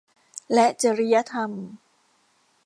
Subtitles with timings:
[0.53, 1.51] และจริยธรรม